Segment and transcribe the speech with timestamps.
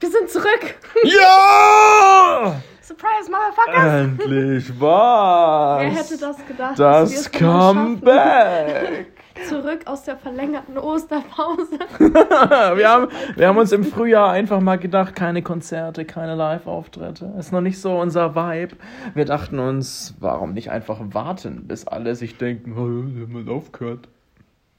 [0.00, 0.76] Wir sind zurück.
[1.04, 2.60] Ja!
[2.80, 4.02] Surprise, Motherfuckers.
[4.02, 5.80] Endlich was?
[5.80, 6.78] Wer hätte das gedacht?
[6.78, 7.30] Das?
[7.30, 9.06] Comeback.
[9.48, 11.78] Zurück aus der verlängerten Osterpause.
[11.98, 17.32] wir, haben, wir haben uns im Frühjahr einfach mal gedacht, keine Konzerte, keine Live-Auftritte.
[17.38, 18.76] Ist noch nicht so unser Vibe.
[19.14, 23.52] Wir dachten uns, warum nicht einfach warten, bis alle sich denken, oh, wir haben mal
[23.52, 24.08] aufgehört.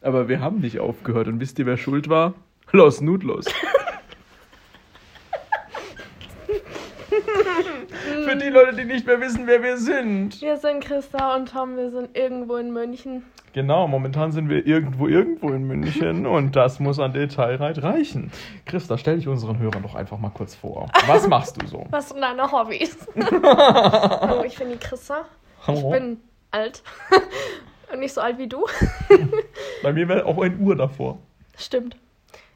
[0.02, 1.28] Aber wir haben nicht aufgehört.
[1.28, 2.34] Und wisst ihr, wer schuld war?
[2.72, 3.46] Los Nutlos.
[8.26, 10.42] Für die Leute, die nicht mehr wissen, wer wir sind.
[10.42, 13.24] Wir sind Christa und Tom, wir sind irgendwo in München.
[13.54, 18.32] Genau, momentan sind wir irgendwo, irgendwo in München und das muss an Detailreit reichen.
[18.66, 20.88] Christa, stell dich unseren Hörern doch einfach mal kurz vor.
[21.08, 21.86] Was machst du so?
[21.92, 22.98] Was sind deine Hobbys?
[23.16, 25.26] Hallo, ich bin die Christa.
[25.62, 25.90] Ich Hallo?
[25.92, 26.20] bin
[26.52, 26.84] alt.
[27.92, 28.66] und nicht so alt wie du.
[29.82, 31.20] Bei mir wäre auch ein Uhr davor.
[31.58, 31.96] Stimmt.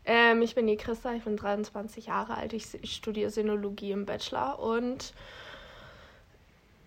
[0.06, 2.54] Ähm, ich bin die Christa, ich bin 23 Jahre alt.
[2.54, 5.14] Ich, ich studiere Sinologie im Bachelor und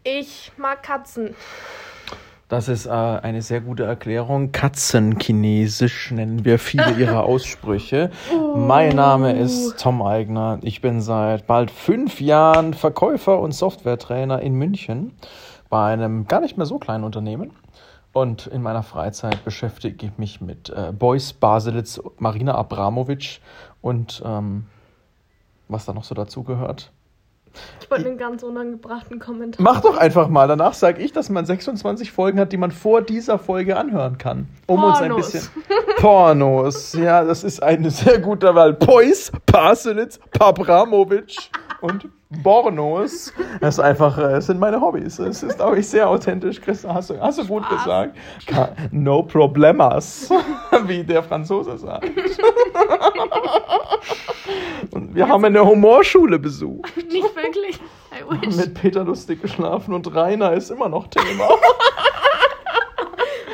[0.05, 1.35] ich mag Katzen.
[2.49, 4.53] Das ist äh, eine sehr gute Erklärung.
[4.53, 8.11] Katzenchinesisch nennen wir viele ihrer Aussprüche.
[8.57, 10.59] Mein Name ist Tom Eigner.
[10.63, 15.13] Ich bin seit bald fünf Jahren Verkäufer und Softwaretrainer in München
[15.69, 17.51] bei einem gar nicht mehr so kleinen Unternehmen.
[18.15, 23.41] Und in meiner Freizeit beschäftige ich mich mit äh, Boys Baselitz, Marina Abramovic
[23.83, 24.67] und ähm,
[25.69, 26.91] was da noch so dazugehört.
[27.81, 29.63] Ich wollte einen ganz unangebrachten Kommentar.
[29.63, 30.47] Mach doch einfach mal.
[30.49, 34.49] Danach sage ich, dass man 26 Folgen hat, die man vor dieser Folge anhören kann.
[34.67, 35.33] Um uns ein Pornos.
[35.33, 35.51] bisschen.
[35.97, 36.93] Pornos.
[36.95, 38.75] Ja, das ist eine sehr gute Wahl.
[38.75, 43.33] Pois, Paselitz, Pabramovic und Bornos.
[43.61, 45.19] Das ist einfach, äh, das sind meine Hobbys.
[45.19, 46.61] Es ist auch ich sehr authentisch.
[46.61, 48.17] Christa, hast du, hast du gut gesagt.
[48.91, 50.29] No problemas,
[50.85, 52.05] wie der Franzose sagt.
[54.91, 56.97] Und wir haben eine Humorschule besucht.
[56.97, 57.81] Nicht wirklich.
[58.13, 58.57] I wish.
[58.57, 61.49] Mit Peter lustig geschlafen und Rainer ist immer noch Thema.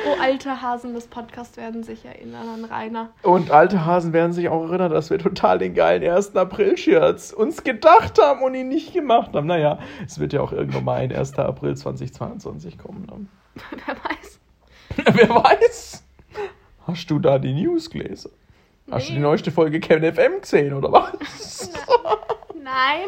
[0.07, 3.09] Oh, alte Hasen des Podcasts werden sich erinnern an Rainer.
[3.23, 6.35] Und alte Hasen werden sich auch erinnern, dass wir total den geilen 1.
[6.35, 9.47] April-Scherz uns gedacht haben und ihn nicht gemacht haben.
[9.47, 11.39] Naja, es wird ja auch irgendwann mal ein 1.
[11.39, 13.07] April 2022 kommen.
[13.07, 13.25] Ne?
[13.85, 14.39] Wer weiß.
[15.15, 16.03] Wer weiß?
[16.85, 17.89] Hast du da die News
[18.91, 21.71] Hast du die neueste Folge Kevin FM gesehen oder was?
[22.63, 23.07] Nein.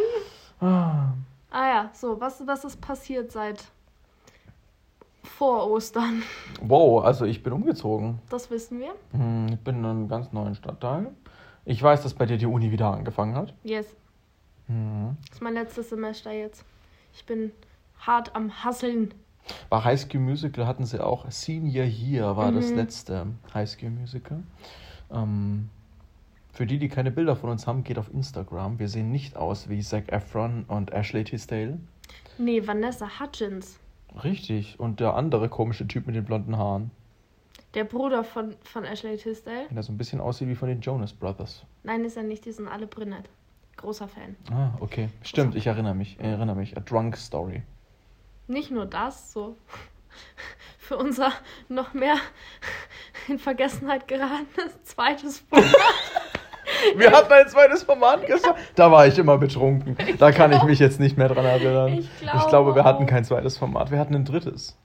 [0.59, 1.13] Ah.
[1.51, 3.63] Ah ja, so, was, was ist passiert seit
[5.23, 6.23] vor Ostern?
[6.61, 8.19] Wow, also ich bin umgezogen.
[8.29, 8.93] Das wissen wir.
[9.11, 11.11] Hm, Ich bin in einem ganz neuen Stadtteil.
[11.65, 13.53] Ich weiß, dass bei dir die Uni wieder angefangen hat.
[13.63, 13.85] Yes.
[14.67, 15.15] Mhm.
[15.27, 16.63] Das ist mein letztes Semester jetzt.
[17.13, 17.51] Ich bin
[17.99, 19.13] hart am Hasseln.
[19.69, 22.75] Bei High School Musical hatten sie auch Senior Year war das Mhm.
[22.77, 24.43] letzte High School Musical.
[25.11, 25.69] Ähm,
[26.53, 28.79] für die, die keine Bilder von uns haben, geht auf Instagram.
[28.79, 31.79] Wir sehen nicht aus wie Zac Efron und Ashley Tisdale.
[32.37, 33.79] Nee, Vanessa Hudgens.
[34.23, 34.79] Richtig.
[34.79, 36.91] Und der andere komische Typ mit den blonden Haaren.
[37.73, 39.67] Der Bruder von, von Ashley Tisdale.
[39.69, 41.63] Der so ein bisschen aussieht wie von den Jonas Brothers.
[41.83, 43.29] Nein, ist er nicht, die sind alle brünett.
[43.75, 44.35] Großer Fan.
[44.51, 45.09] Ah, okay.
[45.21, 46.17] Stimmt, ich erinnere mich.
[46.17, 46.75] Ich erinnere mich.
[46.75, 47.61] A Drunk Story.
[48.47, 49.55] Nicht nur das, so
[50.87, 51.33] für unser
[51.67, 52.15] noch mehr
[53.27, 55.59] in Vergessenheit geratenes zweites Buch.
[56.95, 58.55] Wir hatten ein zweites Format gestern.
[58.75, 59.97] Da war ich immer betrunken.
[60.19, 61.93] Da kann ich mich jetzt nicht mehr dran erinnern.
[61.93, 63.89] Ich glaube ich glaube, wir hatten kein zweites Format.
[63.89, 64.77] Wir hatten ein drittes.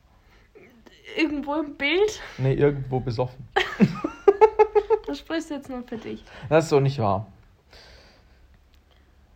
[1.16, 2.20] Irgendwo im Bild.
[2.38, 3.48] Nee, irgendwo besoffen.
[5.06, 6.24] Das sprichst du jetzt nur für dich.
[6.48, 7.26] Das ist so nicht wahr.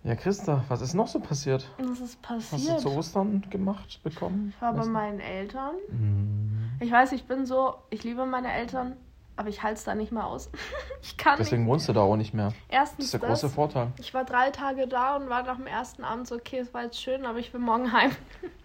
[0.06, 1.68] Ja, Christa, was ist noch so passiert?
[1.78, 2.80] Was ist Hast du passiert?
[2.80, 4.52] zu Ostern gemacht, bekommen?
[4.54, 5.74] Ich war bei meinen Eltern.
[5.90, 6.70] Mhm.
[6.78, 8.92] Ich weiß, ich bin so, ich liebe meine Eltern,
[9.34, 10.48] aber ich halte es da nicht mal aus.
[11.02, 11.70] Ich kann Deswegen nicht.
[11.70, 12.48] wohnst du da auch nicht mehr.
[12.48, 13.28] Das Erstens ist der das.
[13.30, 13.92] große Vorteil.
[13.98, 16.82] Ich war drei Tage da und war nach dem ersten Abend so, okay, es war
[16.82, 18.10] jetzt schön, aber ich will morgen heim.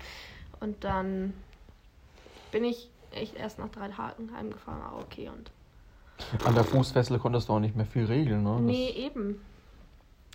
[0.59, 1.33] Und dann
[2.51, 5.29] bin ich echt erst nach drei Tagen heimgefahren, aber okay.
[5.29, 5.51] Und
[6.45, 8.51] An der Fußfessel konntest du auch nicht mehr viel regeln, ne?
[8.53, 9.41] Das- nee, eben.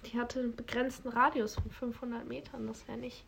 [0.06, 2.66] Die hatte einen begrenzten Radius von 500 Metern.
[2.66, 3.24] Das wäre nicht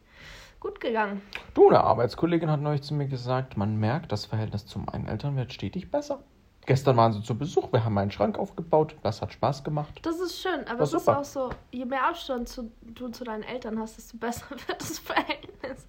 [0.60, 1.22] gut gegangen.
[1.54, 5.36] Du, eine Arbeitskollegin hat neulich zu mir gesagt, man merkt, das Verhältnis zu meinen Eltern
[5.36, 6.20] wird stetig besser.
[6.66, 10.00] Gestern waren sie zu Besuch, wir haben einen Schrank aufgebaut, das hat Spaß gemacht.
[10.02, 13.42] Das ist schön, aber es ist auch so, je mehr Abstand zu, du zu deinen
[13.42, 15.86] Eltern hast, desto besser wird das Verhältnis.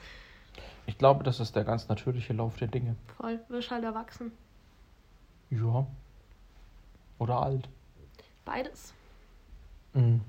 [0.86, 2.96] Ich glaube, das ist der ganz natürliche Lauf der Dinge.
[3.18, 4.32] Voll, wirst halt erwachsen.
[5.50, 5.86] Ja.
[7.18, 7.68] Oder alt.
[8.46, 8.94] Beides.
[9.94, 10.22] Mhm.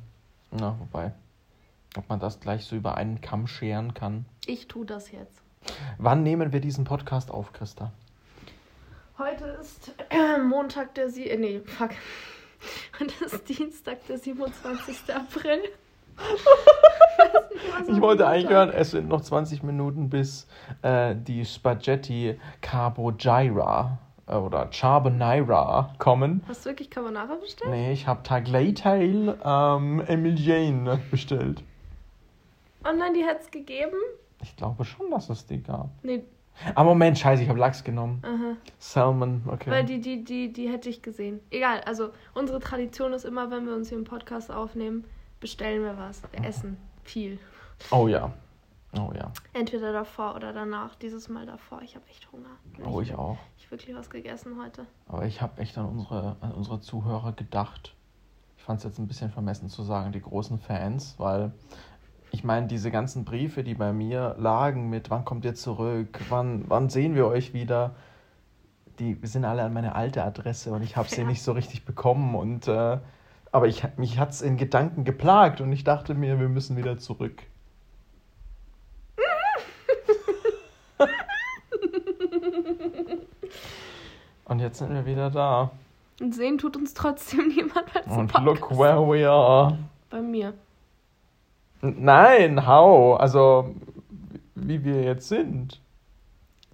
[0.50, 1.12] Na, wobei.
[1.96, 4.24] Ob man das gleich so über einen Kamm scheren kann.
[4.46, 5.42] Ich tue das jetzt.
[5.98, 7.92] Wann nehmen wir diesen Podcast auf, Christa?
[9.18, 11.90] Heute ist äh, Montag der Sie äh, nee, fuck.
[13.00, 15.14] Heute ist Dienstag der 27.
[15.14, 15.60] April.
[17.88, 20.46] Ich wollte eigentlich hören, es sind noch 20 Minuten, bis
[20.82, 26.42] äh, die Spaghetti Carbogyra äh, oder Carbonara kommen.
[26.48, 27.70] Hast du wirklich Carbonara bestellt?
[27.70, 31.62] Nee, ich habe Tagliatelle ähm, Emilienne bestellt.
[32.84, 33.96] Oh nein, die es gegeben?
[34.42, 35.90] Ich glaube schon, dass es die gab.
[36.02, 36.22] Nee,
[36.74, 38.22] Aber Moment, scheiße, ich habe Lachs genommen.
[38.24, 38.56] aha.
[38.78, 39.70] Salmon, okay.
[39.70, 41.40] Weil die, die, die, die hätte ich gesehen.
[41.50, 45.04] Egal, also unsere Tradition ist immer, wenn wir uns hier im Podcast aufnehmen,
[45.40, 46.22] bestellen wir was.
[46.32, 47.38] Wir essen viel.
[47.90, 48.32] Oh ja.
[48.98, 49.30] Oh ja.
[49.52, 50.96] Entweder davor oder danach.
[50.96, 51.80] Dieses Mal davor.
[51.82, 52.48] Ich habe echt Hunger.
[52.84, 53.38] Oh, ich auch.
[53.56, 54.86] Ich wirklich was gegessen heute.
[55.06, 57.94] Aber ich habe echt an unsere, an unsere Zuhörer gedacht.
[58.56, 61.52] Ich fand es jetzt ein bisschen vermessen zu sagen, die großen Fans, weil
[62.32, 66.64] ich meine, diese ganzen Briefe, die bei mir lagen mit, wann kommt ihr zurück, wann,
[66.68, 67.94] wann sehen wir euch wieder,
[68.98, 71.26] die sind alle an meine alte Adresse und ich habe sie Ja.
[71.26, 72.34] nicht so richtig bekommen.
[72.34, 72.98] Und, äh,
[73.50, 76.98] aber ich, mich hat es in Gedanken geplagt und ich dachte mir, wir müssen wieder
[76.98, 77.42] zurück.
[84.44, 85.70] Und jetzt sind wir wieder da.
[86.20, 89.78] Und sehen tut uns trotzdem niemand, ein Und Podcast look where we are.
[90.10, 90.54] bei mir.
[91.82, 93.18] Nein, how?
[93.18, 93.74] Also,
[94.54, 95.80] wie wir jetzt sind.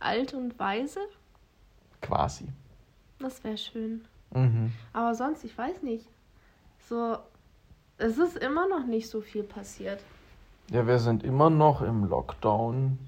[0.01, 1.01] Alt und weise?
[2.03, 2.47] Quasi.
[3.21, 4.05] Das wäre schön.
[4.35, 4.73] Mhm.
[4.93, 6.07] Aber sonst, ich weiß nicht.
[6.89, 7.17] So,
[7.99, 10.01] es ist immer noch nicht so viel passiert.
[10.71, 12.99] Ja, wir sind immer noch im Lockdown.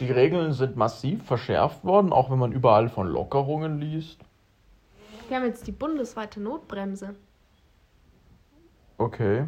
[0.00, 4.18] Die Regeln sind massiv verschärft worden, auch wenn man überall von Lockerungen liest.
[5.28, 7.14] Wir haben jetzt die bundesweite Notbremse.
[8.98, 9.46] Okay.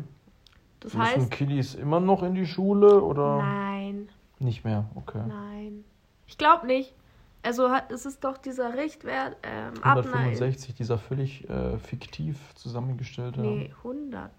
[0.80, 4.08] Das Müssen heißt, Kiddies immer noch in die Schule oder nein,
[4.38, 4.84] nicht mehr?
[4.94, 5.22] Okay.
[5.26, 5.84] nein.
[6.26, 6.94] Ich glaube nicht.
[7.42, 12.38] Also hat- es ist doch dieser Richtwert ähm, ab einer 165, dieser völlig äh, fiktiv
[12.54, 13.40] zusammengestellte.
[13.40, 14.30] Nee, 100.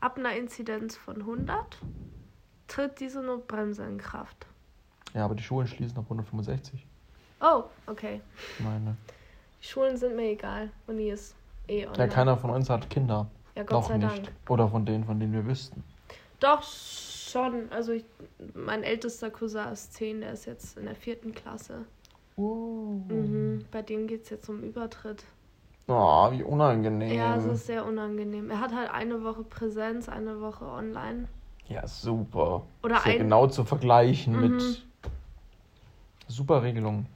[0.00, 1.78] Ab einer Inzidenz von 100
[2.66, 4.46] tritt diese Notbremse in Kraft.
[5.14, 6.86] Ja, aber die Schulen schließen ab 165.
[7.40, 8.20] Oh, okay.
[8.58, 8.96] Meine.
[9.62, 10.70] Die Schulen sind mir egal.
[10.86, 11.34] Uni ist
[11.68, 11.98] eh online.
[11.98, 13.28] Ja, keiner von uns hat Kinder.
[13.56, 14.10] Ja, Gott Noch sei nicht.
[14.26, 14.32] Dank.
[14.48, 15.82] Oder von denen, von denen wir wüssten.
[16.38, 17.70] Doch, schon.
[17.70, 18.04] Also ich,
[18.54, 21.84] mein ältester Cousin ist 10, der ist jetzt in der vierten Klasse.
[22.36, 23.64] Mhm.
[23.70, 25.24] Bei dem geht es jetzt um Übertritt.
[25.88, 27.12] Oh, wie unangenehm.
[27.12, 28.50] Ja, es ist sehr unangenehm.
[28.50, 31.26] Er hat halt eine Woche Präsenz, eine Woche online.
[31.66, 32.62] Ja, super.
[32.82, 34.40] Oder ist ja ein- genau zu vergleichen Mhm.
[34.40, 34.86] mit
[36.30, 37.06] super Regelung.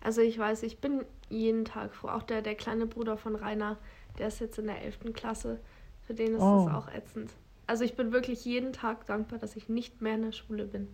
[0.00, 2.08] Also ich weiß, ich bin jeden Tag froh.
[2.08, 3.76] Auch der, der kleine Bruder von Rainer,
[4.18, 5.12] der ist jetzt in der 11.
[5.14, 5.58] Klasse.
[6.06, 6.66] Für den ist Oh.
[6.66, 7.32] das auch ätzend.
[7.66, 10.86] Also ich bin wirklich jeden Tag dankbar, dass ich nicht mehr in der Schule bin.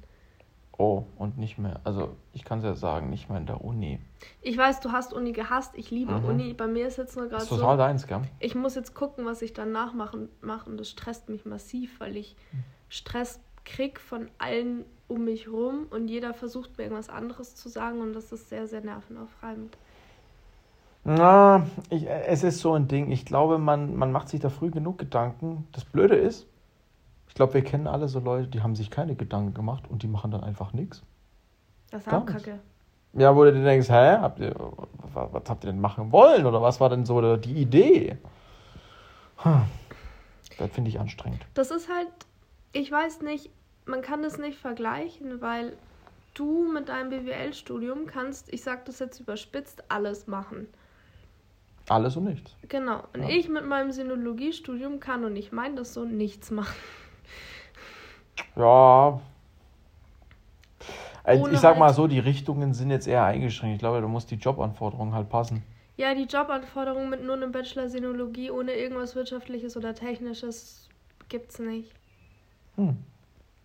[0.79, 4.00] Oh, und nicht mehr, also ich kann es ja sagen, nicht mehr in der Uni.
[4.41, 5.75] Ich weiß, du hast Uni gehasst.
[5.77, 6.25] Ich liebe Mhm.
[6.25, 6.55] Uni.
[6.55, 8.23] Bei mir ist jetzt nur Das gerade ist total so, deins, gell?
[8.41, 10.71] ich muss jetzt gucken, was ich danach machen mache.
[10.71, 12.35] Und das stresst mich massiv, weil ich
[12.89, 18.00] Stress krieg von allen um mich rum und jeder versucht mir irgendwas anderes zu sagen
[18.00, 19.76] und das ist sehr, sehr nervenaufreibend.
[21.05, 23.11] Na, ich, es ist so ein Ding.
[23.11, 25.67] Ich glaube, man, man macht sich da früh genug Gedanken.
[25.73, 26.47] Das Blöde ist,
[27.29, 30.08] ich glaube, wir kennen alle so Leute, die haben sich keine Gedanken gemacht und die
[30.08, 31.03] machen dann einfach nichts.
[31.91, 32.61] Das ist auch kacke.
[33.15, 34.55] Ja, wo du dir denkst, hä, habt ihr,
[35.12, 36.47] was, was habt ihr denn machen wollen?
[36.47, 38.17] Oder was war denn so die Idee?
[39.38, 39.62] Hm.
[40.58, 41.44] Das finde ich anstrengend.
[41.55, 42.08] Das ist halt,
[42.72, 43.50] ich weiß nicht,
[43.84, 45.76] man kann das nicht vergleichen, weil
[46.34, 50.69] du mit deinem BWL-Studium kannst, ich sag das jetzt überspitzt, alles machen.
[51.88, 52.56] Alles und nichts.
[52.69, 53.02] Genau.
[53.12, 53.29] Und Ja.
[53.29, 56.74] ich mit meinem Sinologiestudium kann und ich meine das so nichts machen.
[58.56, 59.20] Ja.
[61.24, 63.74] Also ich sag mal halt- so, die Richtungen sind jetzt eher eingeschränkt.
[63.76, 65.62] Ich glaube, da muss die Jobanforderungen halt passen.
[65.96, 70.88] Ja, die Jobanforderungen mit nur einem Bachelor Sinologie ohne irgendwas Wirtschaftliches oder Technisches
[71.29, 71.93] gibt's nicht.
[72.76, 72.96] Hm.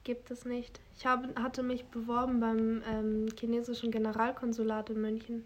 [0.03, 0.79] Gibt es nicht.
[0.97, 5.45] Ich habe, hatte mich beworben beim ähm, chinesischen Generalkonsulat in München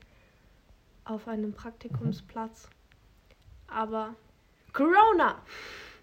[1.03, 2.69] auf einem Praktikumsplatz.
[3.67, 4.15] Aber
[4.73, 5.35] Corona!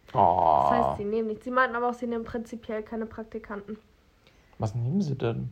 [0.07, 1.45] Das Oh, heißt, sie nehmen nicht.
[1.45, 3.79] Sie meinten aber auch, sie nehmen prinzipiell keine Praktikanten.
[4.59, 5.51] was nehmen sie denn?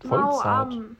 [0.00, 0.20] Vollzeit.
[0.20, 0.96] Mauarm.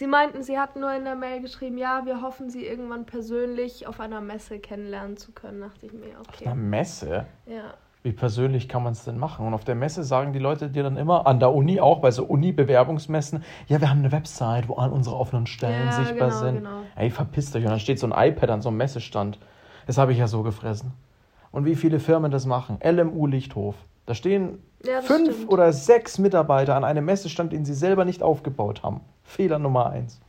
[0.00, 3.86] Sie meinten, sie hatten nur in der Mail geschrieben, ja, wir hoffen, sie irgendwann persönlich
[3.86, 5.60] auf einer Messe kennenlernen zu können.
[5.60, 6.46] Dachte ich mir, Auf okay.
[6.46, 7.26] einer Messe?
[7.44, 7.74] Ja.
[8.02, 9.46] Wie persönlich kann man es denn machen?
[9.46, 12.12] Und auf der Messe sagen die Leute dir dann immer, an der Uni auch, bei
[12.12, 16.40] so Uni-Bewerbungsmessen, ja, wir haben eine Website, wo all unsere offenen Stellen Ja, sichtbar genau,
[16.40, 16.54] sind.
[16.54, 16.80] genau.
[16.96, 17.64] Ey, verpisst euch.
[17.64, 19.38] Und dann steht so ein iPad an so einem Messestand.
[19.86, 20.94] Das habe ich ja so gefressen.
[21.52, 22.78] Und wie viele Firmen das machen.
[22.82, 23.74] LMU Lichthof.
[24.10, 25.52] Da stehen Ja, fünf stimmt.
[25.52, 29.02] oder sechs Mitarbeiter an einem Messestand, den sie selber nicht aufgebaut haben.
[29.22, 30.20] Fehler Nummer eins.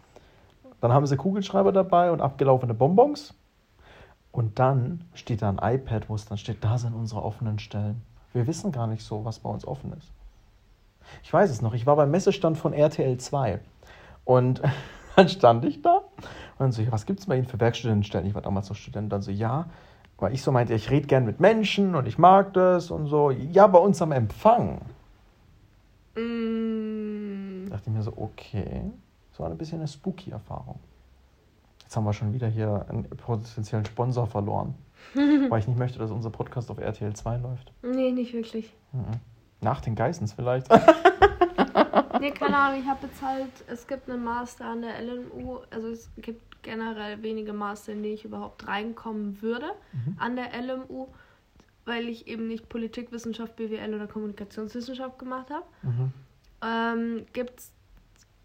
[0.82, 3.34] Dann haben sie Kugelschreiber dabei und abgelaufene Bonbons.
[4.32, 8.04] Und dann steht da ein iPad, wo es dann steht, da sind unsere offenen Stellen.
[8.34, 10.12] Wir wissen gar nicht so, was bei uns offen ist.
[11.24, 13.62] Ich weiß es noch, ich war beim Messestand von RTL 2
[14.26, 14.62] und
[15.16, 18.28] dann stand ich da und dann so, was gibt es bei Ihnen für Werkstudentenstellen?
[18.28, 19.66] Ich war damals noch Student, dann so, ja,
[20.22, 23.32] weil ich so meinte, ich rede gern mit Menschen und ich mag das und so.
[23.32, 24.80] Ja, bei uns am Empfang.
[26.16, 27.70] Mm.
[27.70, 28.84] dachte ich mir so, okay,
[29.32, 30.80] das war ein bisschen eine spooky Erfahrung.
[31.82, 34.76] Jetzt haben wir schon wieder hier einen potenziellen Sponsor verloren,
[35.16, 37.72] weil ich nicht möchte, dass unser Podcast auf RTL 2 läuft.
[37.82, 38.74] Nee, nicht wirklich.
[38.92, 39.20] Mhm.
[39.62, 40.68] Nach den Geissens vielleicht.
[42.22, 45.88] Nee, keine Ahnung, ich habe jetzt halt, es gibt einen Master an der LMU, also
[45.88, 50.16] es gibt generell wenige Master, in die ich überhaupt reinkommen würde Mhm.
[50.20, 51.08] an der LMU,
[51.86, 55.66] weil ich eben nicht Politikwissenschaft, BWL oder Kommunikationswissenschaft gemacht habe.
[55.82, 56.14] Mhm.
[56.64, 57.72] Ähm, gibt es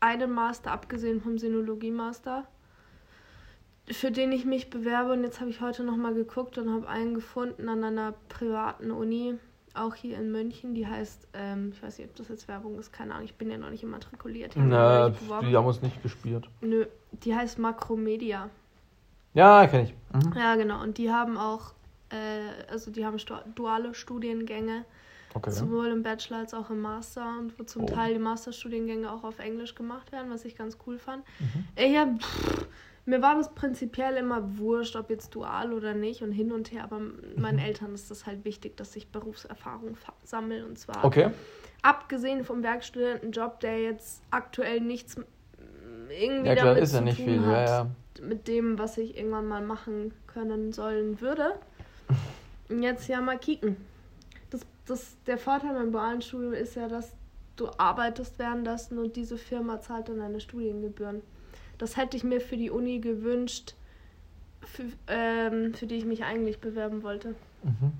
[0.00, 2.46] einen Master, abgesehen vom Sinologie-Master,
[3.90, 5.12] für den ich mich bewerbe.
[5.12, 9.38] Und jetzt habe ich heute nochmal geguckt und habe einen gefunden an einer privaten Uni,
[9.76, 10.74] auch hier in München.
[10.74, 13.50] Die heißt, ähm, ich weiß nicht, ob das jetzt Werbung ist, keine Ahnung, ich bin
[13.50, 14.56] ja noch nicht immatrikuliert.
[14.56, 16.48] Habe Na, die haben uns nicht gespielt.
[16.60, 18.50] Nö, die heißt Makromedia.
[19.34, 19.94] Ja, kenne ich.
[20.14, 20.32] Mhm.
[20.36, 20.82] Ja, genau.
[20.82, 21.74] Und die haben auch,
[22.10, 23.16] äh, also die haben
[23.54, 24.84] duale Studiengänge.
[25.34, 25.50] Okay.
[25.50, 27.86] Sowohl im Bachelor als auch im Master und wo zum Oh.
[27.86, 31.24] Teil die Masterstudiengänge auch auf Englisch gemacht werden, was ich ganz cool fand.
[31.38, 31.64] Mhm.
[31.76, 32.66] Ich hab, pff,
[33.06, 36.84] mir war das prinzipiell immer wurscht, ob jetzt dual oder nicht und hin und her,
[36.84, 36.98] aber
[37.36, 37.64] meinen Mhm.
[37.64, 41.30] Eltern ist das halt wichtig, dass ich Berufserfahrung fa- sammle und zwar Okay.
[41.82, 45.16] abgesehen vom Werkstudentenjob, der jetzt aktuell nichts
[46.10, 47.46] irgendwie Ja, klar, damit ist ja zu nicht tun viel.
[47.46, 47.90] hat, Ja, ja.
[48.26, 51.54] mit dem, was ich irgendwann mal machen können sollen würde.
[52.68, 53.76] Und jetzt ja mal kicken.
[54.50, 57.12] Das, das, der Vorteil beim dualen Studium ist ja, dass
[57.56, 61.22] du arbeitest währenddessen und diese Firma zahlt dann deine Studiengebühren.
[61.78, 63.74] Das hätte ich mir für die Uni gewünscht,
[64.62, 67.34] für, ähm, für die ich mich eigentlich bewerben wollte.
[67.62, 67.92] Mhm.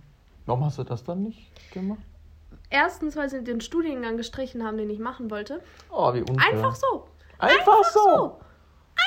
[0.47, 2.00] Warum hast du das dann nicht gemacht?
[2.71, 5.61] Erstens, weil sie den Studiengang gestrichen haben, den ich machen wollte.
[5.90, 6.52] Oh, wie unfair.
[6.52, 7.06] Einfach so.
[7.38, 8.00] Einfach, so.
[8.00, 8.40] so.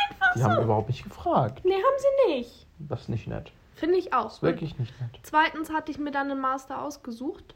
[0.09, 0.45] Einfach Die so.
[0.45, 1.61] haben überhaupt nicht gefragt.
[1.65, 2.67] Nee, haben sie nicht.
[2.79, 3.51] Das ist nicht nett.
[3.75, 4.25] Finde ich auch.
[4.25, 5.19] Das ist wirklich nicht nett.
[5.23, 7.55] Zweitens hatte ich mir dann einen Master ausgesucht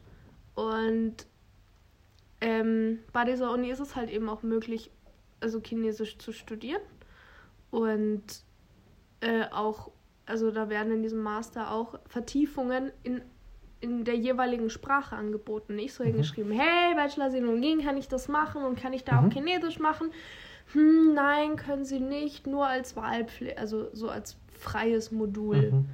[0.54, 1.14] und
[2.40, 4.90] ähm, bei dieser Uni ist es halt eben auch möglich,
[5.40, 6.82] also Chinesisch zu studieren
[7.74, 8.22] und
[9.20, 9.90] äh, auch,
[10.26, 13.20] also da werden in diesem Master auch Vertiefungen in,
[13.80, 15.74] in der jeweiligen Sprache angeboten.
[15.74, 16.08] Nicht so Mhm.
[16.08, 19.26] hingeschrieben, hey, Bachelor Sinologien, kann ich das machen und kann ich da Mhm.
[19.28, 20.12] auch Chinesisch machen?
[20.72, 25.72] Hm, nein, können Sie nicht, nur als Wahlpflicht, also so als freies Modul.
[25.72, 25.88] Mhm.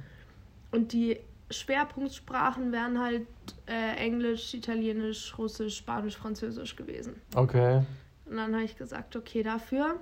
[0.71, 1.19] Und die
[1.49, 3.25] Schwerpunktsprachen wären halt
[3.67, 7.19] äh, Englisch, Italienisch, Russisch, Spanisch, Französisch gewesen.
[7.35, 7.81] Okay.
[8.27, 9.99] Und dann habe ich gesagt, okay, dafür,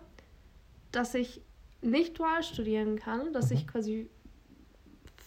[0.91, 1.41] dass ich
[1.81, 3.55] nicht dual studieren kann, dass Mhm.
[3.57, 4.09] ich quasi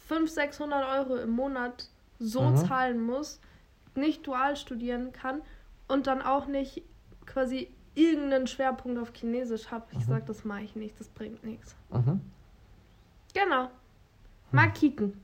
[0.08, 2.56] 500, 600 Euro im Monat so Mhm.
[2.56, 3.40] zahlen muss,
[3.94, 5.42] nicht dual studieren kann
[5.88, 6.82] und dann auch nicht
[7.26, 9.86] quasi irgendeinen Schwerpunkt auf Chinesisch habe.
[9.90, 10.00] Ich Mhm.
[10.00, 11.74] gesagt, das mache ich nicht, das bringt nichts.
[11.90, 12.20] Mhm.
[13.34, 13.70] Genau.
[14.50, 15.22] Mal kicken.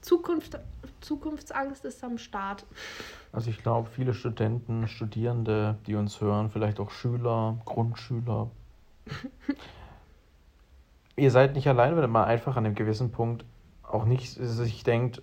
[0.00, 0.58] Zukunft,
[1.00, 2.66] Zukunftsangst ist am Start.
[3.32, 8.50] Also ich glaube, viele Studenten, Studierende, die uns hören, vielleicht auch Schüler, Grundschüler.
[11.16, 13.44] Ihr seid nicht allein, wenn man einfach an einem gewissen Punkt
[13.82, 15.22] auch nicht sich denkt,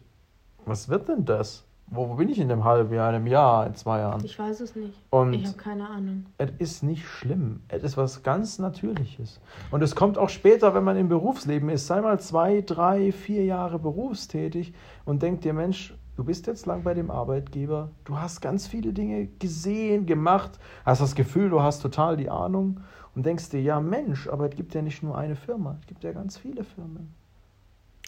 [0.65, 1.65] was wird denn das?
[1.93, 4.23] Wo, wo bin ich in einem halben Jahr, einem Jahr, in zwei Jahren?
[4.23, 4.93] Ich weiß es nicht.
[5.09, 6.25] Und ich habe keine Ahnung.
[6.37, 7.61] es ist nicht schlimm.
[7.67, 9.41] Es ist was ganz Natürliches.
[9.71, 11.87] Und es kommt auch später, wenn man im Berufsleben ist.
[11.87, 16.83] Sei mal zwei, drei, vier Jahre berufstätig und denk dir, Mensch, du bist jetzt lang
[16.83, 17.89] bei dem Arbeitgeber.
[18.05, 22.79] Du hast ganz viele Dinge gesehen, gemacht, hast das Gefühl, du hast total die Ahnung
[23.15, 26.03] und denkst dir, ja Mensch, aber es gibt ja nicht nur eine Firma, es gibt
[26.03, 27.13] ja ganz viele Firmen.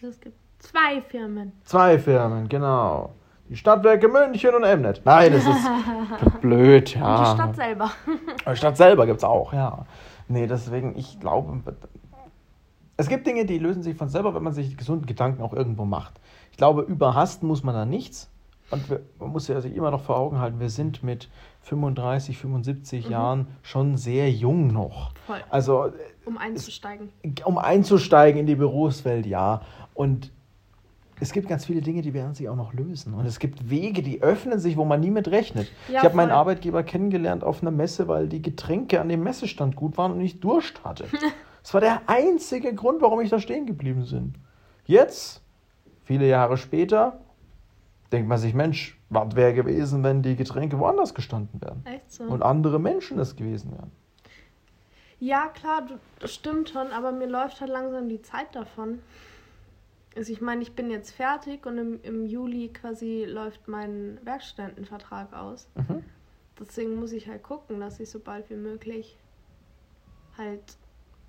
[0.02, 1.54] Es gibt zwei Firmen.
[1.64, 3.14] Zwei Firmen, genau.
[3.50, 5.02] Die Stadtwerke München und Emnet.
[5.06, 7.18] Nein, das ist blöd, ja.
[7.18, 7.92] Und die Stadt selber.
[8.52, 9.86] Die Stadt selber gibt es auch, ja.
[10.28, 11.62] Nee, deswegen, ich glaube,
[12.96, 15.86] es gibt Dinge, die lösen sich von selber, wenn man sich gesunden Gedanken auch irgendwo
[15.86, 16.14] macht.
[16.52, 18.30] Ich glaube, überhasten muss man da nichts.
[18.74, 21.30] Und wir, man muss ja sich immer noch vor Augen halten, wir sind mit
[21.62, 23.12] 35, 75 Mhm.
[23.12, 25.14] Jahren schon sehr jung noch.
[25.28, 25.42] Voll.
[25.50, 25.92] Also,
[26.26, 27.10] Um einzusteigen.
[27.46, 29.62] um einzusteigen in die Berufswelt, ja.
[29.94, 30.32] Und
[31.20, 33.14] es gibt ganz viele Dinge, die werden sich auch noch lösen.
[33.14, 35.72] Und es gibt Wege, die öffnen sich, wo man nie mit rechnet.
[35.88, 36.32] Ja, ich habe meinen.
[36.32, 40.40] Arbeitgeber kennengelernt auf einer Messe, weil die Getränke an dem Messestand gut waren und ich
[40.40, 41.06] Durst hatte.
[41.62, 44.34] Das war der einzige Grund, warum ich da stehen geblieben bin.
[44.86, 45.42] Jetzt,
[46.04, 47.22] viele Jahre später,
[48.14, 51.86] denkt man sich, Mensch, was wäre gewesen, wenn die Getränke woanders gestanden wären?
[51.86, 52.24] Echt so?
[52.24, 53.92] Und andere Menschen es gewesen wären.
[55.20, 55.88] ja, klar,
[56.20, 59.00] das stimmt schon, aber mir läuft halt langsam die Zeit davon.
[60.16, 65.34] Also ich meine, ich bin jetzt fertig und im, im Juli quasi läuft mein Werkstudentenvertrag
[65.34, 65.68] aus.
[65.76, 66.04] Mhm.
[66.60, 69.18] Deswegen muss ich halt gucken, dass ich so bald wie möglich
[70.38, 70.78] halt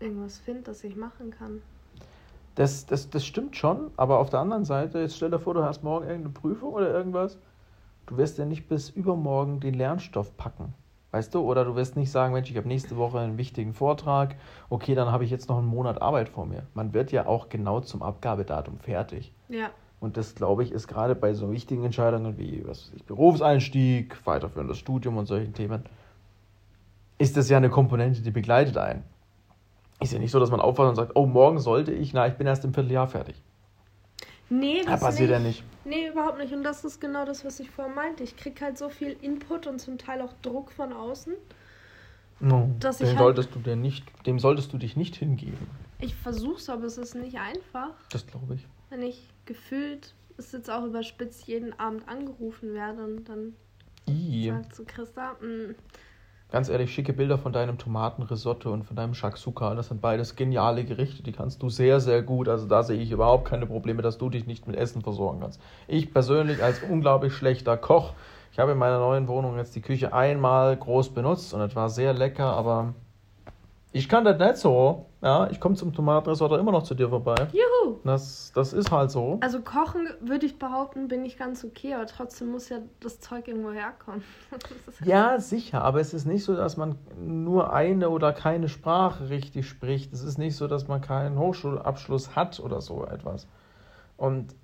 [0.00, 1.62] irgendwas finde, das ich machen kann.
[2.54, 5.64] Das, das, das stimmt schon, aber auf der anderen Seite, jetzt stell dir vor, du
[5.64, 7.38] hast morgen irgendeine Prüfung oder irgendwas.
[8.06, 10.74] Du wirst ja nicht bis übermorgen den Lernstoff packen.
[11.10, 11.40] Weißt du?
[11.40, 14.34] Oder du wirst nicht sagen, Mensch, ich habe nächste Woche einen wichtigen Vortrag.
[14.68, 16.64] Okay, dann habe ich jetzt noch einen Monat Arbeit vor mir.
[16.74, 19.32] Man wird ja auch genau zum Abgabedatum fertig.
[19.48, 19.70] Ja.
[20.00, 24.16] Und das, glaube ich, ist gerade bei so wichtigen Entscheidungen wie was weiß ich, Berufseinstieg,
[24.26, 25.84] weiterführendes Studium und solchen Themen,
[27.16, 29.04] ist das ja eine Komponente, die begleitet einen.
[30.00, 32.34] Ist ja nicht so, dass man aufwacht und sagt, oh, morgen sollte ich, na, ich
[32.34, 33.36] bin erst im Vierteljahr fertig.
[34.50, 35.64] Nee, Ja, das passiert ja nicht.
[35.84, 35.86] nicht.
[35.86, 36.52] Nee, überhaupt nicht.
[36.52, 38.22] Und das ist genau das, was ich vorher meinte.
[38.22, 41.34] Ich krieg halt so viel Input und zum Teil auch Druck von außen.
[42.40, 45.66] No, Dass ich dem, halt- solltest du dir nicht, dem solltest du dich nicht hingeben.
[46.00, 47.90] Ich versuch's, aber es ist nicht einfach.
[48.10, 48.66] Das glaube ich.
[48.90, 53.54] Wenn ich gefühlt, ist jetzt auch überspitzt, jeden Abend angerufen werde und dann
[54.08, 54.48] I.
[54.50, 55.74] sagt so Christa, mm,
[56.54, 59.74] Ganz ehrlich, schicke Bilder von deinem Tomatenrisotto und von deinem Shakshuka.
[59.74, 62.48] Das sind beides geniale Gerichte, die kannst du sehr, sehr gut.
[62.48, 65.60] Also da sehe ich überhaupt keine Probleme, dass du dich nicht mit Essen versorgen kannst.
[65.88, 68.12] Ich persönlich als unglaublich schlechter Koch,
[68.52, 71.90] ich habe in meiner neuen Wohnung jetzt die Küche einmal groß benutzt und es war
[71.90, 72.94] sehr lecker, aber
[73.94, 75.06] ich kann das nicht so.
[75.22, 77.34] Ja, ich komme zum Tomatenrisotto immer noch zu dir vorbei.
[77.52, 77.98] juhu!
[78.04, 79.38] Das, das ist halt so.
[79.40, 83.46] Also kochen, würde ich behaupten, bin ich ganz okay, aber trotzdem muss ja das Zeug
[83.46, 84.22] irgendwo herkommen.
[84.88, 89.30] Ist- Ja, sicher, aber es ist nicht so, dass man nur eine oder keine Sprache
[89.30, 90.12] richtig spricht.
[90.12, 93.46] Es ist nicht so, dass man keinen Hochschulabschluss hat oder so etwas.
[94.16, 94.54] Und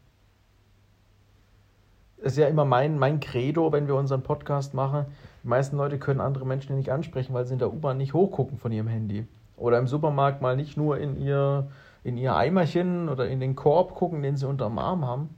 [2.18, 5.06] es ist ja immer mein, mein Credo, wenn wir unseren Podcast machen.
[5.42, 8.58] Die meisten Leute können andere Menschen nicht ansprechen, weil sie in der U-Bahn nicht hochgucken
[8.58, 9.26] von ihrem Handy.
[9.56, 11.68] Oder im Supermarkt mal nicht nur in ihr,
[12.04, 15.30] in ihr Eimerchen oder in den Korb gucken, den sie unterm Arm haben.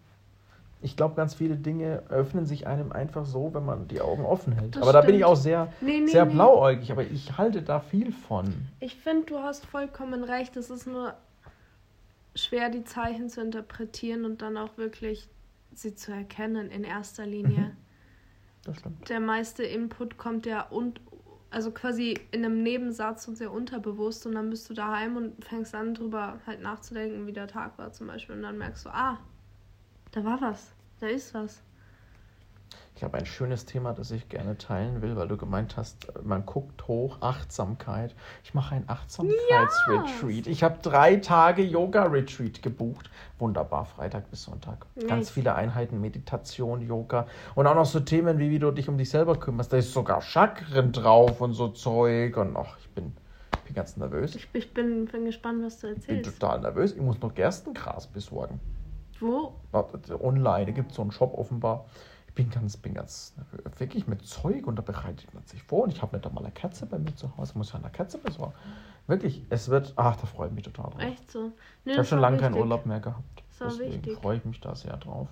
[0.84, 4.52] Ich glaube, ganz viele Dinge öffnen sich einem einfach so, wenn man die Augen offen
[4.52, 4.74] hält.
[4.74, 5.30] Das aber da bin ich stimmt.
[5.32, 6.32] auch sehr, Nee, nee, sehr nee.
[6.34, 8.52] blauäugig, aber ich halte da viel von.
[8.80, 10.56] Ich finde, du hast vollkommen recht.
[10.56, 11.14] Es ist nur
[12.34, 15.28] schwer, die Zeichen zu interpretieren und dann auch wirklich
[15.72, 17.76] sie zu erkennen in erster Linie.
[18.64, 19.08] Das stimmt.
[19.08, 21.00] Der meiste Input kommt ja und
[21.50, 25.74] also quasi in einem Nebensatz und sehr unterbewusst und dann bist du daheim und fängst
[25.74, 29.18] an drüber halt nachzudenken, wie der Tag war zum Beispiel und dann merkst du, ah,
[30.12, 31.62] da war was, da ist was.
[32.94, 36.46] Ich habe ein schönes Thema, das ich gerne teilen will, weil du gemeint hast, man
[36.46, 38.14] guckt hoch, Achtsamkeit.
[38.44, 40.46] Ich mache ein Achtsamkeitsretreat.
[40.46, 43.10] Ich habe drei Tage Yoga-Retreat gebucht.
[43.38, 44.86] Wunderbar, Freitag bis Sonntag.
[45.00, 45.30] Ganz Nice.
[45.30, 49.10] viele Einheiten, Meditation, Yoga und auch noch so Themen, wie wie du dich um dich
[49.10, 49.72] selber kümmerst.
[49.72, 53.14] Da ist sogar Chakren drauf und so Zeug und ach, ich bin,
[53.64, 54.36] bin ganz nervös.
[54.36, 56.40] Ich, ich bin, bin gespannt, was du Ich bin erzählst.
[56.40, 56.92] total nervös.
[56.92, 58.60] Ich muss noch Gerstengras besorgen.
[59.18, 59.54] Wo?
[59.72, 61.86] Online, da gibt es so einen Shop offenbar.
[62.32, 63.60] Ich bin ganz, bin ganz nervös.
[63.78, 65.82] wirklich mit Zeug und da bereitet man sich vor.
[65.82, 67.58] Und ich habe nicht einmal eine Katze bei mir zu Hause.
[67.58, 68.54] Muss ja eine Katze besorgen.
[69.06, 71.00] Wirklich, es wird, ach, da freue ich mich total drauf.
[71.02, 71.52] Echt so?
[71.84, 72.54] Nee, Ich habe schon lange keinen.
[72.54, 73.42] Urlaub mehr gehabt.
[73.60, 74.14] Deswegen wichtig.
[74.16, 75.28] freue ich mich da sehr drauf.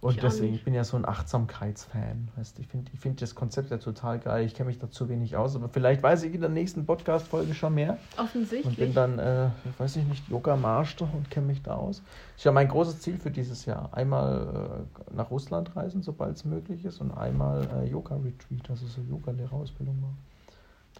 [0.00, 2.28] Und Ich deswegen, ich bin ja so ein Achtsamkeitsfan.
[2.36, 4.46] Weißt, ich finde ich find das Konzept ja total geil.
[4.46, 7.52] Ich kenne mich da zu wenig aus, aber vielleicht weiß ich in der nächsten Podcast-Folge
[7.52, 7.98] schon mehr.
[8.16, 8.76] Und Offensichtlich.
[8.76, 12.02] bin dann, äh, weiß ich nicht, Yoga-Master und kenne mich da aus.
[12.36, 13.88] Ist ja mein großes Ziel für dieses Jahr.
[13.92, 19.00] Einmal äh, nach Russland reisen, sobald es möglich ist, und einmal äh, Yoga-Retreat, also so
[19.00, 20.18] Yoga-Lehrerausbildung machen.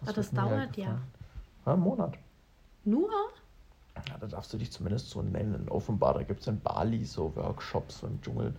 [0.01, 0.99] Ah, wird das dauert ja.
[1.65, 2.17] Ja, einen Monat.
[2.83, 3.09] Nur?
[3.95, 5.67] Ja, da darfst du dich zumindest so nennen.
[5.69, 8.53] Offenbar, da gibt es in Bali so Workshops im Dschungel,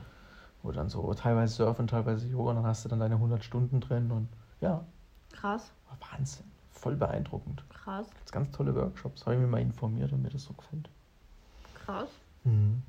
[0.62, 3.80] wo dann so teilweise Surfen, teilweise Yoga, und dann hast du dann deine 100 Stunden
[3.80, 4.28] drin und
[4.60, 4.84] ja,
[5.32, 5.70] Krass,
[6.12, 6.44] Wahnsinn.
[6.72, 7.62] Voll beeindruckend.
[7.70, 9.26] krass, Gibt's ganz tolle Workshops.
[9.26, 10.88] Habe ich mir mal informiert und mir das so gefällt.
[11.84, 12.08] krass.
[12.44, 12.82] Mhm.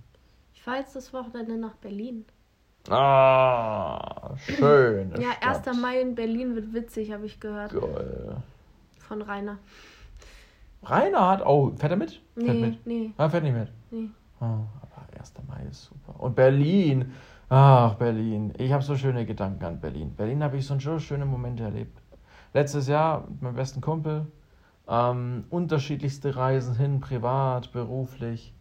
[0.53, 2.25] Ich fahre jetzt das Wochenende nach Berlin.
[2.89, 5.11] Ah, schön.
[5.19, 5.65] Ja, 1.
[5.79, 7.71] Mai in Berlin wird witzig, habe ich gehört.
[7.73, 8.37] Geil.
[8.99, 9.57] Von Rainer.
[10.83, 12.11] Rainer hat, oh, fährt er mit?
[12.35, 12.85] Fährt Nee, mit.
[12.87, 13.69] nee, Ah, fährt nicht mit.
[13.91, 14.09] nee.
[14.39, 15.33] Oh, aber 1.
[15.47, 16.19] Mai ist super.
[16.19, 17.13] Und Berlin.
[17.53, 18.53] Ach, Berlin.
[18.57, 20.15] Ich habe so schöne Gedanken an Berlin.
[20.15, 22.01] Berlin habe ich so schöne Momente erlebt.
[22.53, 24.25] Letztes Jahr mit meinem besten Kumpel.
[24.87, 28.53] Ähm, unterschiedlichste Reisen hin, privat, beruflich.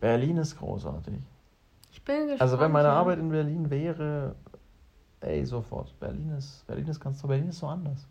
[0.00, 1.20] Berlin ist großartig.
[1.92, 2.40] Ich bin gespannt.
[2.40, 2.88] Also wenn meine.
[2.88, 4.34] Arbeit in Berlin wäre,
[5.20, 5.94] ey, sofort.
[6.00, 7.28] Berlin ist, Berlin ist ganz toll.
[7.28, 8.08] Berlin ist so anders.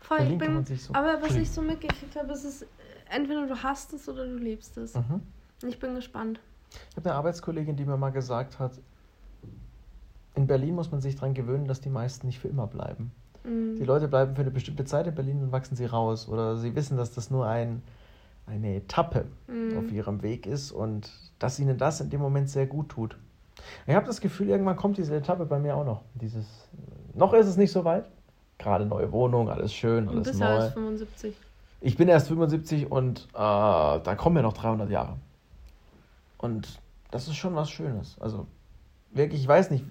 [0.00, 1.42] Voll, Berlin ich kann bin, man sich so aber was fühlen.
[1.42, 2.66] ich so mitgekriegt habe, ist es, äh,
[3.10, 4.94] entweder du hast es oder du liebst es.
[4.94, 5.20] Mhm.
[5.66, 6.40] Ich bin gespannt.
[6.90, 8.72] Ich habe eine Arbeitskollegin, die mir mal gesagt hat,
[10.34, 13.12] in Berlin muss man sich daran gewöhnen, dass die meisten nicht für immer bleiben.
[13.44, 13.76] Mhm.
[13.76, 16.28] Die Leute bleiben für eine bestimmte Zeit in Berlin und wachsen sie raus.
[16.28, 17.82] Oder sie wissen, dass das nur ein,
[18.46, 19.78] eine Etappe Mhm.
[19.78, 23.16] auf ihrem Weg ist und dass ihnen das in dem Moment sehr gut tut.
[23.86, 26.02] Ich habe das Gefühl, irgendwann kommt diese Etappe bei mir auch noch.
[26.14, 26.46] Dieses,
[27.14, 28.04] noch ist es nicht so weit.
[28.58, 30.54] Gerade neue Wohnung, alles schön, Du alles bist ja neu.
[30.62, 31.36] erst 75.
[31.80, 35.16] Ich bin erst 75 und äh, da kommen ja noch 300 Jahre.
[36.38, 38.16] Und das ist schon was Schönes.
[38.20, 38.46] Also
[39.16, 39.84] wirklich, ich weiß nicht,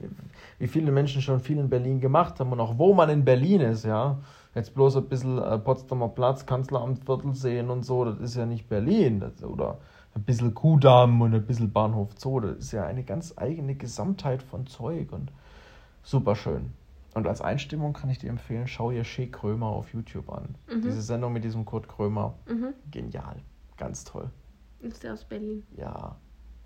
[0.59, 3.62] wie viele Menschen schon viel in Berlin gemacht haben und auch wo man in Berlin
[3.62, 4.19] ist, ja.
[4.55, 8.69] Jetzt bloß ein bisschen äh, Potsdamer Platz, Kanzleramtviertel sehen und so, das ist ja nicht
[8.69, 9.19] Berlin.
[9.19, 9.79] Das, oder
[10.13, 14.43] ein bisschen Kudamm und ein bisschen Bahnhof Zoo, das ist ja eine ganz eigene Gesamtheit
[14.43, 15.31] von Zeug und
[16.03, 16.71] super schön.
[17.15, 20.55] Und als Einstimmung kann ich dir empfehlen, schau dir Shea Krömer auf YouTube an.
[20.71, 20.81] Mhm.
[20.81, 22.73] Diese Sendung mit diesem Kurt Krömer, Mhm.
[22.91, 23.38] genial,
[23.77, 24.29] ganz toll.
[24.81, 25.63] Ist der aus Berlin.
[25.77, 26.15] Ja,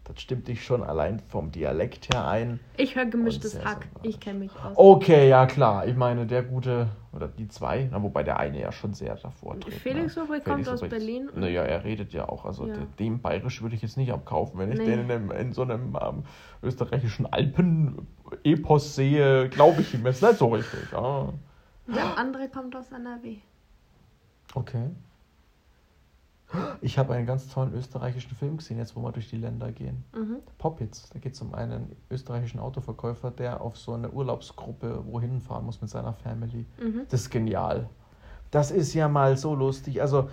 [0.08, 2.62] das stimmt dich schon allein vom Dialekt her ein.
[2.78, 3.88] Ich höre gemischtes Hack.
[4.04, 4.72] Ich kenne mich aus.
[4.76, 5.86] Okay, ja klar.
[5.86, 9.60] Ich meine, der gute, oder die zwei, na, wobei der eine ja schon sehr davor
[9.60, 9.74] tritt.
[9.74, 10.22] Felix ne?
[10.22, 11.30] Lobrecht kommt aus Berlin.
[11.36, 12.46] Naja, er redet ja auch.
[12.46, 12.76] Also Ja.
[12.76, 14.58] de- dem Bayerisch würde ich jetzt nicht abkaufen.
[14.60, 14.86] Wenn ich Nee.
[14.86, 16.24] den in, einem, in so einem ähm,
[16.64, 20.92] österreichischen Alpen-Epos sehe, glaube ich ihm jetzt nicht so richtig.
[20.94, 21.34] Ja.
[21.94, 23.38] Der andere kommt aus NRW.
[24.54, 24.88] Okay.
[26.82, 30.06] Ich habe einen ganz tollen österreichischen Film gesehen, jetzt wo wir durch die Länder gehen.
[30.14, 30.38] Mhm.
[30.58, 31.10] Poppits.
[31.10, 35.82] Da geht es um einen österreichischen Autoverkäufer, der auf so eine Urlaubsgruppe wohin fahren muss
[35.82, 36.66] mit seiner Family.
[36.82, 37.02] Mhm.
[37.10, 37.90] Das ist genial.
[38.52, 40.02] Das ist ja mal so lustig.
[40.02, 40.30] Also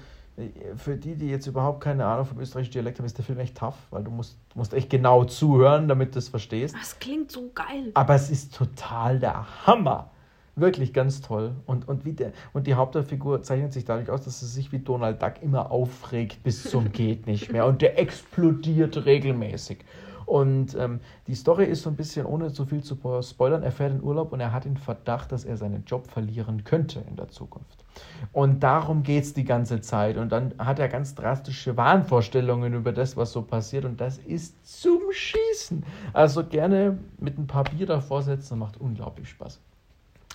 [0.77, 3.57] für die, die jetzt überhaupt keine Ahnung vom österreichischen Dialekt haben, ist der Film echt
[3.57, 6.75] tough, weil du musst, musst echt genau zuhören, damit du es verstehst.
[6.75, 7.93] Das klingt so geil.
[7.95, 10.11] Aber es ist total der Hammer.
[10.57, 11.53] Wirklich ganz toll.
[11.67, 14.79] Und, und, wie der, und die Hauptfigur zeichnet sich dadurch aus, dass sie sich wie
[14.79, 17.67] Donald Duck immer aufregt bis zum geht nicht mehr.
[17.67, 19.85] Und der explodiert regelmäßig.
[20.27, 23.93] Und ähm, die Story ist so ein bisschen, ohne zu viel zu spoilern, er fährt
[23.93, 27.29] in Urlaub und er hat den Verdacht, dass er seinen Job verlieren könnte in der
[27.29, 27.85] Zukunft.
[28.33, 30.17] Und darum geht es die ganze Zeit.
[30.17, 33.85] Und dann hat er ganz drastische Wahnvorstellungen über das, was so passiert.
[33.85, 35.85] Und das ist zum Schießen.
[36.13, 39.61] Also gerne mit ein paar Bier davor setzen, macht unglaublich Spaß.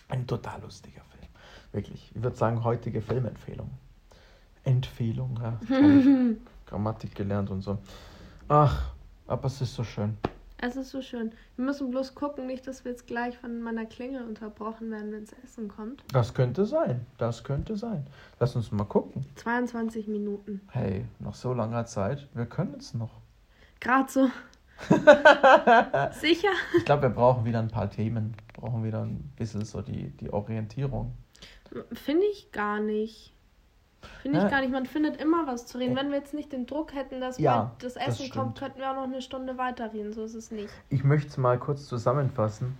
[0.09, 1.31] Ein total lustiger Film.
[1.71, 2.11] Wirklich.
[2.13, 3.69] Ich würde sagen, heutige Filmempfehlung.
[4.63, 5.59] Empfehlung, ja.
[6.65, 7.77] Grammatik gelernt und so.
[8.47, 8.91] Ach,
[9.27, 10.17] aber es ist so schön.
[10.61, 11.31] Es ist so schön.
[11.55, 15.23] Wir müssen bloß gucken, nicht, dass wir jetzt gleich von meiner Klingel unterbrochen werden, wenn
[15.23, 16.03] es Essen kommt.
[16.11, 17.05] Das könnte sein.
[17.17, 18.05] Das könnte sein.
[18.39, 19.25] Lass uns mal gucken.
[19.35, 20.59] 22 Minuten.
[20.71, 22.27] Hey, noch so langer Zeit.
[22.33, 23.21] Wir können es noch.
[23.79, 24.29] Gerade so.
[26.13, 26.49] Sicher?
[26.77, 28.35] Ich glaube, wir brauchen wieder ein paar Themen.
[28.53, 31.13] Brauchen wieder ein bisschen so die, die Orientierung.
[31.93, 33.33] Finde ich gar nicht.
[34.21, 34.49] Finde ich Ja.
[34.49, 34.71] gar nicht.
[34.71, 35.95] Man findet immer was zu reden.
[35.95, 38.33] Wenn wir jetzt nicht den Druck hätten, dass Ja, das das Essen stimmt.
[38.33, 40.13] kommt, könnten wir auch noch eine Stunde weiterreden.
[40.13, 40.69] So ist es nicht.
[40.89, 42.77] Ich möchte es mal kurz zusammenfassen.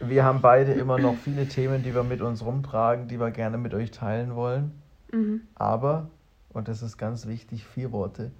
[0.00, 3.56] Wir haben beide immer noch viele Themen, die wir mit uns rumtragen, die wir gerne
[3.56, 4.72] mit euch teilen wollen.
[5.12, 5.42] Mhm.
[5.54, 6.08] Aber,
[6.52, 8.32] und das ist ganz wichtig, vier Worte,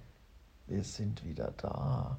[0.67, 2.17] wir sind wieder da.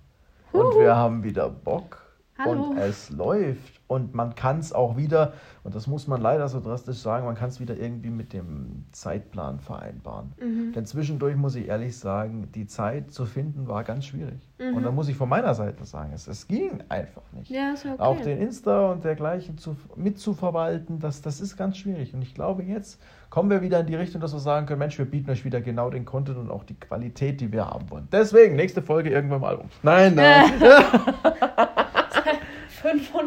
[0.54, 2.03] Und wir haben wieder Bock.
[2.36, 2.70] Hallo.
[2.70, 3.80] Und es läuft.
[3.86, 7.36] Und man kann es auch wieder, und das muss man leider so drastisch sagen, man
[7.36, 10.32] kann es wieder irgendwie mit dem Zeitplan vereinbaren.
[10.40, 10.72] Mhm.
[10.72, 14.48] Denn zwischendurch muss ich ehrlich sagen, die Zeit zu finden war ganz schwierig.
[14.58, 14.76] Mhm.
[14.76, 17.50] Und da muss ich von meiner Seite sagen, es, es ging einfach nicht.
[17.50, 17.94] Ja, okay.
[17.98, 22.14] Auch den Insta und dergleichen zu, mitzuverwalten, das, das ist ganz schwierig.
[22.14, 24.98] Und ich glaube, jetzt kommen wir wieder in die Richtung, dass wir sagen können, Mensch,
[24.98, 28.08] wir bieten euch wieder genau den Content und auch die Qualität, die wir haben wollen.
[28.10, 29.68] Deswegen, nächste Folge irgendwann mal um.
[29.82, 30.52] Nein, nein.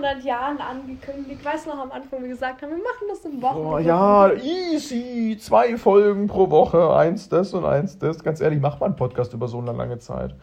[0.01, 1.39] 500 Jahren angekündigt.
[1.39, 3.57] Ich weiß noch am Anfang, wir gesagt haben, wir machen das im Wochen.
[3.57, 5.37] Oh, ja, easy.
[5.39, 8.23] Zwei Folgen pro Woche, eins das und eins das.
[8.23, 10.35] Ganz ehrlich, macht man einen Podcast über so eine lange Zeit.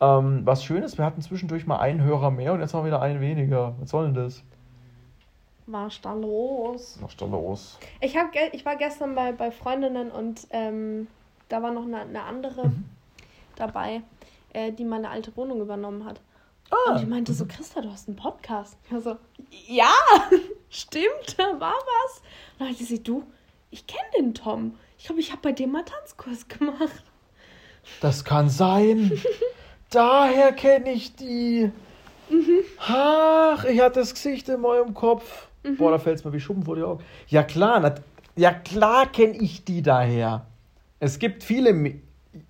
[0.00, 2.88] Ähm, was schön ist, wir hatten zwischendurch mal einen Hörer mehr und jetzt haben wir
[2.88, 3.74] wieder einen weniger.
[3.80, 4.42] Was soll denn das?
[5.66, 6.98] Was da los?
[7.02, 7.78] Was da los?
[8.00, 11.08] Ich, hab, ich war gestern bei, bei Freundinnen und ähm,
[11.48, 12.84] da war noch eine, eine andere Mhm.
[13.56, 14.02] dabei,
[14.52, 16.20] äh, die meine alte Wohnung übernommen hat.
[16.70, 18.76] Ah, Und die meinte so, Christa, du hast einen Podcast.
[18.86, 19.16] Ich war so,
[19.66, 19.92] ja,
[20.70, 22.18] stimmt, da war was.
[22.18, 23.24] Und dann meinte sie, du,
[23.70, 24.76] ich kenne den Tom.
[24.98, 27.04] Ich glaube, ich habe bei dem mal Tanzkurs gemacht.
[28.00, 29.12] Das kann sein.
[29.90, 31.70] Daher kenne ich die.
[32.86, 35.48] Ach, ich hatte das Gesicht in meinem Kopf.
[35.78, 37.02] Boah, da fällt es mir wie Schuppen vor die Augen.
[37.28, 37.94] Ja klar,
[38.36, 40.46] ja klar kenne ich die daher.
[41.00, 41.72] Es gibt viele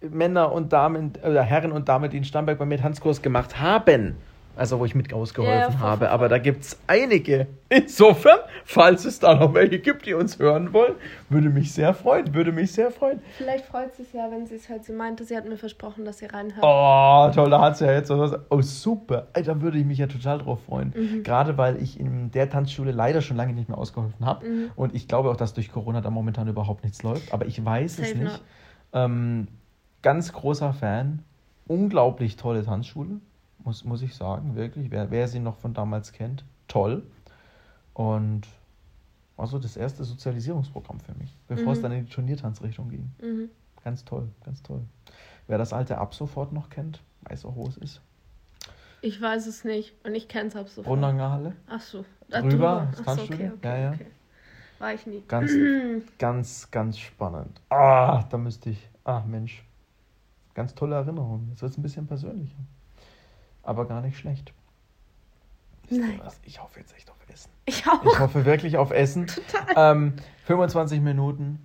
[0.09, 4.16] Männer und Damen, oder Herren und Damen, die in Starnberg bei mir Tanzkurs gemacht haben.
[4.59, 6.11] Also wo ich mit ausgeholfen Ja, habe.
[6.11, 7.46] Aber da gibt es einige.
[7.68, 10.94] Insofern, falls es da noch welche gibt, die uns hören wollen,
[11.29, 12.35] würde mich sehr freuen.
[12.35, 13.20] Würde mich sehr freuen.
[13.37, 14.85] Vielleicht freut sie es ja, wenn sie es hört.
[14.85, 16.64] Sie meinte, sie hat mir versprochen, dass sie reinhört.
[16.64, 18.33] Oh, toll, da hat sie ja jetzt was.
[18.51, 19.29] Oh, super.
[19.33, 20.92] Da würde ich mich ja total drauf freuen.
[20.96, 21.22] Mhm.
[21.22, 24.44] Gerade weil ich in der Tanzschule leider schon lange nicht mehr ausgeholfen habe.
[24.44, 24.70] Mhm.
[24.74, 27.33] Und ich glaube auch, dass durch Corona da momentan überhaupt nichts läuft.
[27.33, 28.33] Aber ich weiß es Safe nicht.
[28.33, 28.42] not.
[28.92, 29.46] Ähm,
[30.02, 31.22] ganz großer Fan.
[31.66, 33.20] Unglaublich tolle Tanzschule,
[33.62, 34.90] muss, muss ich sagen, wirklich.
[34.90, 37.02] Wer, wer sie noch von damals kennt, toll.
[37.92, 38.42] Und
[39.37, 41.82] war so das erste Sozialisierungsprogramm für mich, bevor es Mhm.
[41.82, 43.12] dann in die Turniertanzrichtung ging.
[43.20, 43.50] Mhm.
[43.84, 44.80] Ganz toll, ganz toll.
[45.46, 48.00] Wer das alte Ab sofort noch kennt, weiß auch, wo es ist.
[49.00, 49.94] Ich weiß es nicht.
[50.04, 50.87] Und ich kenne es ab sofort.
[50.87, 51.52] Brunnanger Halle.
[51.68, 52.04] Ach so.
[52.28, 53.92] Drüber, das Ach so, okay, okay, Ja, ja.
[53.92, 54.06] okay.
[54.78, 55.22] War ich nie.
[55.28, 55.52] Ganz,
[56.18, 57.61] ganz, ganz spannend.
[57.68, 58.88] Ah, da müsste ich.
[59.04, 59.64] Ah, Mensch.
[60.58, 61.46] Ganz tolle Erinnerung.
[61.50, 62.58] Jetzt wird es ein bisschen persönlicher.
[63.62, 64.52] Aber gar nicht schlecht.
[65.88, 66.20] Nein.
[66.42, 67.48] Ich hoffe jetzt echt auf Essen.
[67.64, 68.04] Ich auch.
[68.04, 69.28] Ich hoffe wirklich auf Essen.
[69.76, 70.14] Ähm,
[70.46, 71.64] 25 Minuten.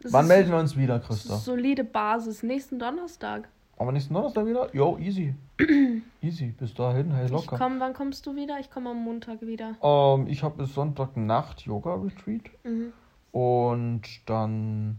[0.00, 1.36] Das Wann melden wir uns wieder, Christa?
[1.36, 2.42] Solide Basis.
[2.42, 3.46] Nächsten Donnerstag.
[3.76, 4.74] Aber nächsten Donnerstag wieder?
[4.74, 5.34] Jo, easy.
[6.22, 6.46] easy.
[6.58, 7.58] Bis dahin, hey, Ich locker.
[7.58, 8.58] komm, wann kommst du wieder?
[8.58, 9.74] Ich komme am Montag wieder.
[9.82, 12.44] Ähm, ich habe bis Sonntag Nacht Yoga-Retreat.
[12.64, 12.94] Mhm.
[13.32, 14.98] Und dann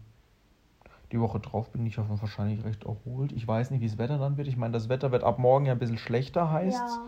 [1.12, 3.32] die Woche drauf bin ich ja wahrscheinlich recht erholt.
[3.32, 4.48] Ich weiß nicht, wie das Wetter dann wird.
[4.48, 7.00] Ich meine, das Wetter wird ab morgen ja ein bisschen schlechter, heißt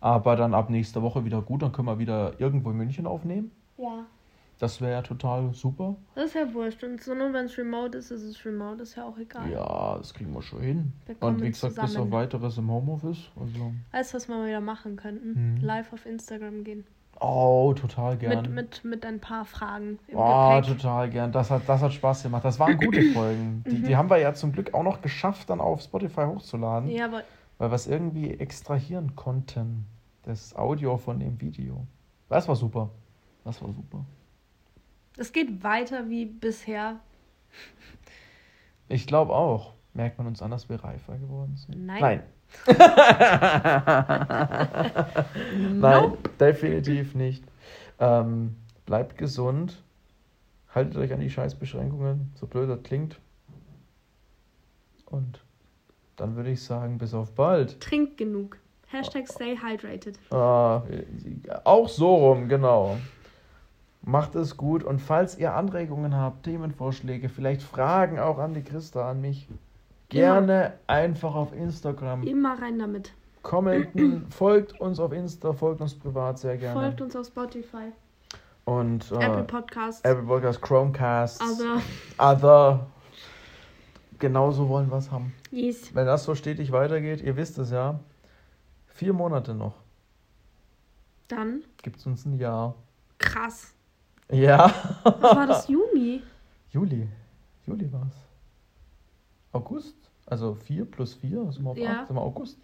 [0.00, 1.62] Aber dann ab nächster Woche wieder gut.
[1.62, 3.50] Dann können wir wieder irgendwo in München aufnehmen.
[3.76, 4.06] ja.
[4.60, 5.94] Das wäre ja total super.
[6.16, 6.82] Das ist ja wurscht.
[6.82, 8.82] Und so nur wenn es remote ist, ist es remote.
[8.82, 9.48] Ist ja auch egal.
[9.50, 10.92] Ja, das kriegen wir schon hin.
[11.06, 13.30] Wir Und wie gesagt, bis auf weiteres im Homeoffice.
[13.38, 15.58] Also, du, was wir mal wieder machen könnten?
[15.58, 15.64] Mhm.
[15.64, 16.84] Live auf Instagram gehen.
[17.20, 18.42] Oh, total gern.
[18.42, 20.76] Mit, mit, mit ein paar Fragen im Oh, Gepäck.
[20.78, 21.32] total gern.
[21.32, 22.44] Das hat, das hat Spaß gemacht.
[22.44, 23.64] Das waren gute Folgen.
[23.68, 26.90] Die, die haben wir ja zum Glück auch noch geschafft, dann auf Spotify hochzuladen.
[26.90, 27.22] Ja, aber
[27.58, 29.86] weil wir es irgendwie extrahieren konnten.
[30.22, 31.86] Das Audio von dem Video.
[32.28, 32.90] Das war super.
[33.44, 34.04] Das war super.
[35.16, 36.96] es geht weiter wie bisher.
[38.88, 39.72] Ich glaube auch.
[39.98, 41.84] Merkt man uns an, dass wir reifer geworden sind?
[41.84, 42.00] Nein.
[42.00, 42.22] Nein.
[45.80, 47.42] Nein, definitiv nicht.
[47.98, 48.54] Ähm,
[48.86, 49.82] bleibt gesund.
[50.72, 53.18] Haltet euch an die Scheißbeschränkungen, so blöd das klingt.
[55.06, 55.44] Und
[56.14, 57.80] dann würde ich sagen, bis auf bald.
[57.80, 58.56] Trinkt genug.
[58.86, 60.16] Hashtag stay hydrated.
[60.30, 60.84] Ah,
[61.64, 62.98] auch so rum, genau.
[64.02, 69.10] Macht es gut und falls ihr Anregungen habt, Themenvorschläge, vielleicht Fragen auch an die Christa,
[69.10, 69.48] an mich,
[70.08, 73.12] gerne einfach auf Instagram Immer rein damit.
[73.42, 74.26] kommenten.
[74.30, 76.80] folgt uns auf Insta, folgt uns privat sehr gerne.
[76.80, 77.92] Folgt uns auf Spotify,
[78.64, 81.64] und äh, Apple Podcasts, Apple Podcast, Chromecast, also
[82.18, 82.86] Other.
[84.18, 85.32] Genauso wollen wir es haben.
[85.52, 85.94] yes.
[85.94, 88.00] Wenn das so stetig weitergeht, ihr wisst es ja,
[88.88, 89.74] vier Monate noch,
[91.28, 92.74] Dann gibt es uns ein Jahr.
[93.18, 93.72] krass.
[94.30, 94.70] Ja.
[95.04, 96.22] Was war das Juni?
[96.70, 97.08] Juli.
[97.66, 98.27] Juli war es.
[99.52, 99.96] August?
[100.26, 102.00] Also 4 plus 4, sind wir auf Ja.
[102.00, 102.58] acht, sind wir August.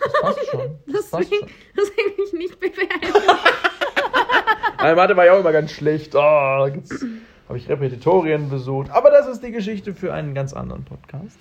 [0.00, 0.60] Das passt schon.
[0.92, 1.56] Das passt Deswegen, schon.
[1.76, 3.28] deswegen mich nicht bewerten.
[4.78, 6.14] Nein, Mathe war ja auch immer ganz schlecht.
[6.14, 7.04] Oh, da gibt's,
[7.48, 8.90] habe ich Repetitorien besucht.
[8.90, 11.38] Aber das ist die Geschichte für einen ganz anderen Podcast.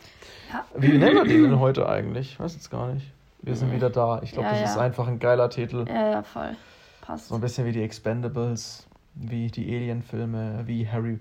[0.51, 0.65] Ja.
[0.75, 2.33] Wie nennen wir den denn heute eigentlich?
[2.33, 3.05] Ich weiß jetzt gar nicht.
[3.41, 4.21] Wir sind wieder da.
[4.23, 4.65] Ich glaube, Ja, das ja.
[4.67, 5.85] ist einfach ein geiler Titel.
[5.87, 6.55] Ja, ja, voll.
[7.01, 7.29] Passt.
[7.29, 11.19] So ein bisschen wie die Expendables, wie die Alien-Filme, wie Harry.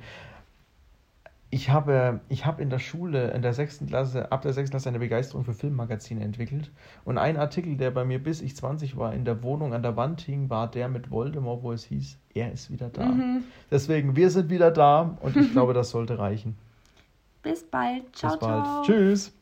[1.53, 4.89] Ich habe, ich habe in der Schule, in der sechsten Klasse, ab der sechsten Klasse
[4.89, 6.71] eine Begeisterung für Filmmagazine entwickelt.
[7.05, 9.97] Und ein Artikel, der bei mir bis ich 20 war, in der Wohnung an der
[9.97, 13.07] Wand hing, war der mit Voldemort, wo es hieß, er ist wieder da.
[13.07, 13.45] Mhm.
[13.69, 16.57] Deswegen, wir sind wieder da und ich glaube, das sollte reichen.
[17.43, 18.15] Bis bald.
[18.15, 18.65] Ciao, Bis bald.
[18.65, 18.83] ciao.
[18.83, 19.39] Tschüss.